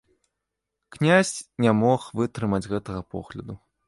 Князь 0.95 1.33
не 1.65 1.71
мог 1.81 2.07
вытрымаць 2.21 2.61
гэтага 2.73 3.03
погляду. 3.17 3.53